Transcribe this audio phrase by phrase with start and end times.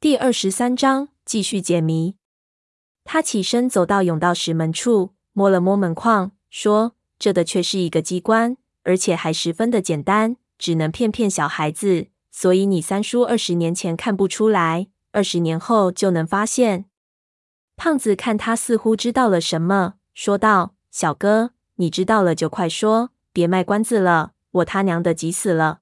[0.00, 2.16] 第二十三章继续解谜。
[3.04, 12.06] 他起身走到甬道石门处，摸了摸门框，说：“这的确是一个机关，而且还十分的简单，只能骗骗小孩子。
[12.30, 16.86] 所以你三叔二十年前看不出来，二十年后就能发现。”
[17.76, 25.80] 胖子看他似乎知道了什么，说道：“小哥，你知道了就快说，别卖关子了，我他娘的急死了。”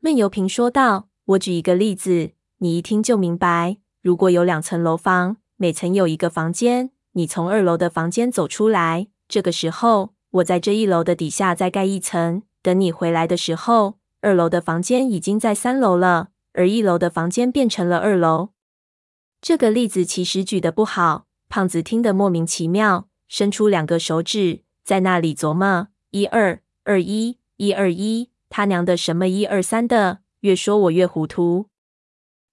[0.00, 3.78] 闷油瓶说道：“我举一个例子，你一听就明白。
[4.00, 18.50] 如果有两层楼房，每层有一个房间，你从二楼的房间走出来，这个时候我在这一楼的底下再盖一层，等你回来的时候，二楼的房间已经在三楼了，而一楼的房间变成了二楼。”
[19.42, 28.30] 这个例子其实举得不好，胖子听得莫名其妙，伸出两个手指在那里琢磨：一二二一，一二一。
[28.48, 30.20] 他娘的，什么一二三的？
[30.42, 31.66] 越说我越糊涂。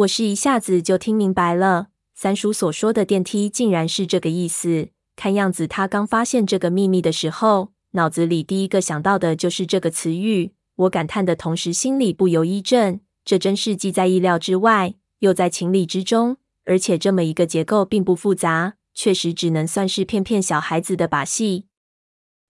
[0.00, 4.88] 我是一下子就听明白了，三叔所说的电梯竟然是这个意思。
[5.14, 10.52] 看样子他刚发现这个秘密的时候，脑子里第一个想到的就是这个词语。
[10.76, 16.38] 我感叹的同时，心里不由一震，这真是既在意料之外，又在情理之中。
[16.64, 21.66] 而且这么一个结构并不复杂，确实只能算是骗骗小孩子的把戏。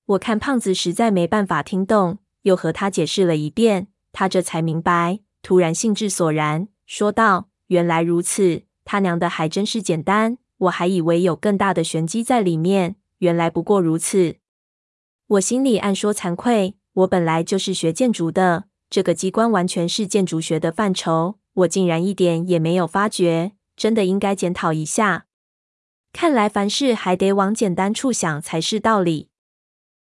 [0.07, 2.19] 我看胖子实在没办法听懂。
[2.43, 14.39] 又和他解释了一遍，他这才明白，突然兴致索然，说道：“原来如此，他娘的还真是简单，我还以为有更大的玄机在里面，原来不过如此。”
[15.29, 25.27] 我心里暗说惭愧，我本来就是学建筑的，这个机关完全是建筑学的范畴，我竟然一点也没有发觉，真的应该检讨一下。
[26.13, 29.29] 看来凡事还得往简单处想才是道理。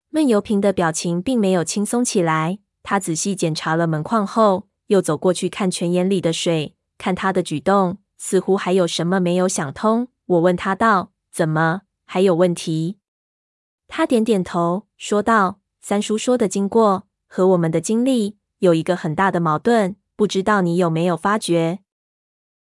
[0.08, 2.58] 闷油瓶的表情并没有轻松起来。
[2.82, 10.08] 他仔细检查了门框后，又走过去看泉眼里的水，看他的举动，似乎还有什么没有想通。
[10.26, 12.98] 我问他道：“怎么还有问题？”
[13.88, 21.80] 他点点头，说道：“三叔说的经过和我们的经历有一个很大的矛盾，不知道你有没有发觉？”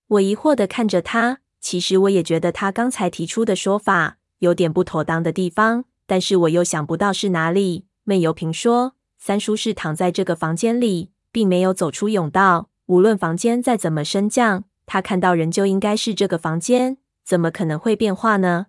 [0.07, 1.39] 我疑惑地看着他。
[1.59, 5.84] 其实我也觉得他刚才提出的说法有点不妥当的地方。
[6.06, 7.85] 但是我又想不到是哪里。
[8.06, 12.69] 闷油瓶说：“三叔是躺在这个房间里，并没有走出甬道。
[12.85, 18.67] 无论房间再怎么升降，他看到人就应该是这个房间，怎么可能会变化呢？”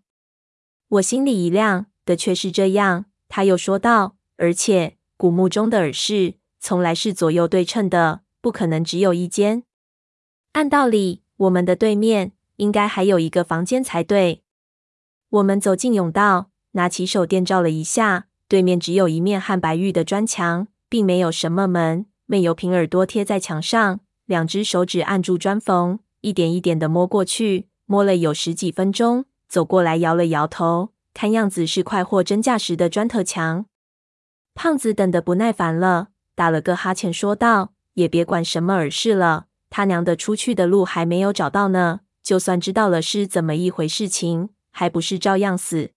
[0.89, 3.07] 我心里一亮，的确是这样。
[3.29, 9.63] 他又说道：“而且古墓中的耳室从来是左右对称的，不可能只有一间。
[10.53, 14.43] 按道理，我们的对面应该还有一个房间才对。”
[15.31, 16.51] 我们走进甬道。
[16.73, 22.07] 拿起手电照了一下，对面只有一面汉白玉的砖墙，并没有什么门。
[22.31, 33.67] 闷油瓶耳朵贴在墙上，两只手指按住砖缝，一点一点的摸过去，摸了有十几分钟，走过来摇了摇头，看样子是快货真价实的砖头墙。
[34.55, 45.91] 胖子等得不耐烦了，打了个哈欠，说道：“也别管什么耳饰了，他娘的出去的路还没有找到呢，就算知道了是怎么一回事情，还不是照样死。”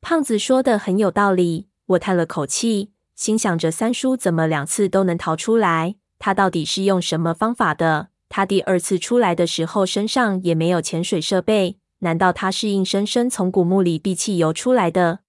[0.00, 5.96] 胖子说的很有道理，我叹了口气，心想着三叔怎么两次都能逃出来？
[6.18, 8.08] 他到底是用什么方法的？
[8.28, 15.20] 他第二次出来的时候身上也没有潜水设备，难道他是硬生生从古墓里闭气游出来的？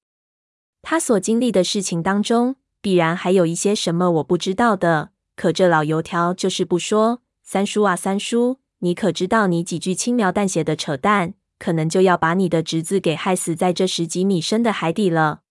[0.81, 5.09] 他所经历的事情当中，必然还有一些什么我不知道的。
[5.35, 7.21] 可这老油条就是不说。
[7.43, 11.35] 三叔啊，三叔，你可知道你几句轻描淡写的扯淡？
[11.59, 15.41] 可能就要把你的侄子给害死在这十几米深的海底了。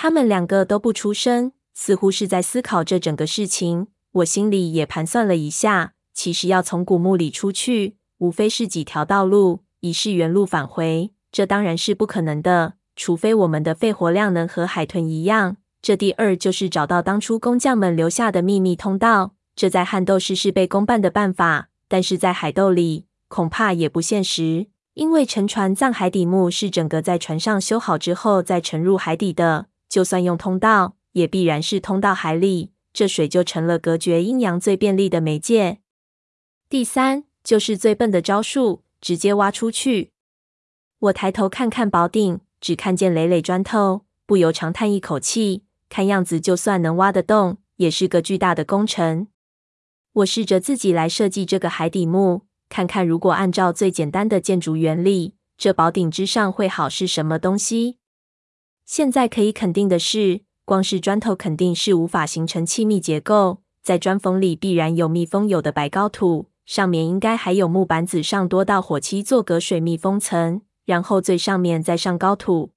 [0.00, 3.88] 他们两个都不出声，似乎是在思考这整个事情。
[4.12, 15.56] 我心里也盘算了一下，其实要从古墓里出去，无非是几条道路，一是原路返回，这当然是不可能的，除非我们的肺活量能和海豚一样。
[15.82, 24.68] 这第二就是找到当初工匠们留下的秘密通道，这在汉斗士是被公办的办法，但是在海斗里恐怕也不现实。
[24.94, 35.80] 因为沉船葬海底墓是整个在船上修好之后再沉入海底的，就算用通道，也必然是通到海里，这水就成了隔绝阴阳最便利的媒介。
[36.68, 40.12] 第三就是最笨的招数，直接挖出去。
[40.98, 45.64] 我抬头看看宝顶，只看见累累砖头，不由长叹一口气。
[45.88, 49.28] 看样子，就算能挖得动，也是个巨大的工程。
[50.12, 52.42] 我试着自己来设计这个海底墓。
[52.68, 57.96] 看看，如果按照最简单的建筑原理，这宝顶之上会好是什么东西？
[58.88, 72.70] 现在可以肯定的是，光是砖头肯定是无法形成气密结构，在砖缝里必然有密封有的白膏土，上面应该还有木板子上多道火漆做隔水密封层，然后最上面再上高土。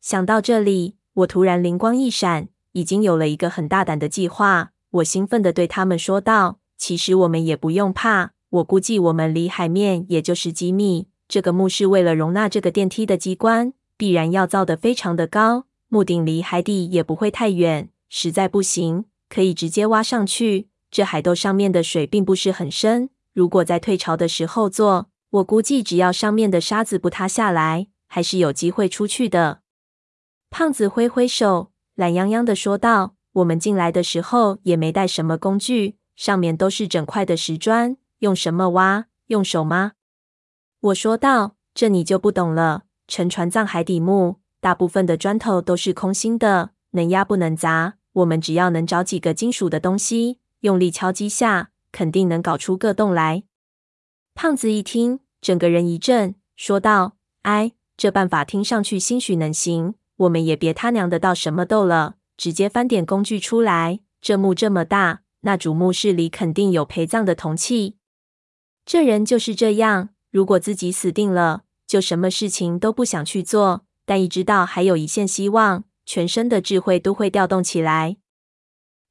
[0.00, 4.70] 想到这里，我突然灵光一闪，已经有了一个很大胆的计划。
[4.92, 11.08] 我兴奋地对他们说道：“其实我们也不用怕，我估计我们离海面也就十几米。
[11.28, 15.66] 这个墓室为了容纳这个电梯的机关，必然要造得非常的高。
[15.88, 20.68] 墓顶离海底也不会太远，实在不行，可以直接挖上去。
[20.90, 29.60] 这海窦上面的水并不是很深，如果在退潮的时候做，我估计只要上面的沙子不塌下来，还是有机会出去的。”
[30.48, 33.14] 胖子挥挥手，懒洋洋地说道。
[33.32, 39.06] 我们进来的时候也没带什么工具，上面都是整块的石砖，用什么挖？
[39.26, 39.92] 用手吗？
[40.80, 42.84] 我说道：“这你就不懂了。
[43.08, 47.94] 沉船葬海底墓，大部分的砖头都是空心的，能压不能砸。
[48.12, 53.42] 我们只要能找几个金属的东西，用力敲击下，肯定能搞出个洞来。”
[54.36, 63.98] 胖子一听，整个人一震，说道：“哎，这办法听上去兴许能行，我们也别他娘的盗什么窦了。”直接翻点工具出来。
[64.20, 67.96] 这墓这么大，那主墓室里肯定有陪葬的铜器。
[68.86, 73.84] 这人就是这样，如果自己死定了，就什么事情都不想去做。
[74.04, 78.18] 但一知道还有一线希望，全身的智慧都会调动起来。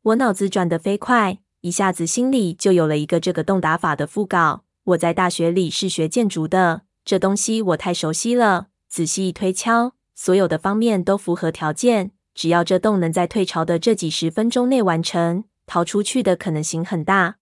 [0.04, 4.64] 我脑子转得飞快，一下子心里就有了一个这个洞打法的副稿。
[4.86, 8.68] 我在大学里是学建筑的，这东西我太熟悉了。
[8.88, 12.12] 仔细一推敲，所有的方面都符合条件。
[12.34, 17.38] 只要这洞能在退潮的这几十分钟内完成，逃出去的可能性很大。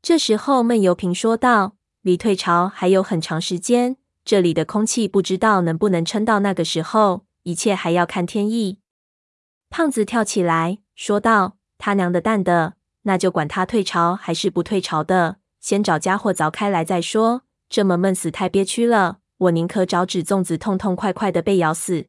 [0.00, 8.78] 这时候，闷油瓶说道：“离退潮还有很长时间，这里的空气不知道能不能撑到那个时候，一切还要看天意。”
[9.70, 17.42] 胖子跳起来说道：“他娘的蛋的，那就管他退潮还是不退潮的，先找家伙凿开来再说。
[17.68, 22.06] 这么闷死太憋屈了，我宁可找纸粽子痛痛快快的被咬死。”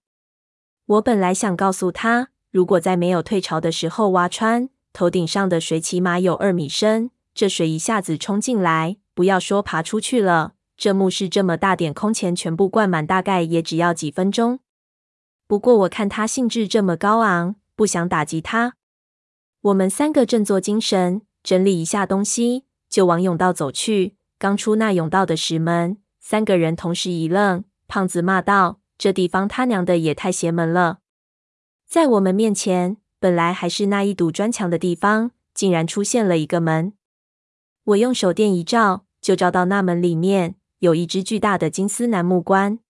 [0.85, 14.59] 我本来想告诉他，如果在没有退潮的时候挖穿，头顶上的水起码有二米深，这水一下子冲进来，不要说爬出去了，这墓室这么大点空前全部灌满，大概也只要几分钟。
[15.47, 18.75] 不过我看他兴致这么高昂，不想打击他。
[19.61, 24.15] 我们三个振作精神，整理一下东西，就往甬道走去。
[24.37, 28.79] 刚出那甬道的石门，三个人同时一愣，胖子骂道。
[28.97, 30.99] 这地方他娘的也太邪门了！
[31.85, 36.93] 在我们面前，本来还是那一堵砖墙的地方，竟然出现了一个门。
[37.83, 42.84] 我用手电一照，就照到那门里面有一只巨大的金丝楠木棺。